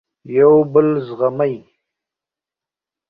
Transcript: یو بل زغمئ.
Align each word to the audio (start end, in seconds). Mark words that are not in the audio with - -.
یو 0.37 0.53
بل 0.73 0.87
زغمئ. 1.07 1.55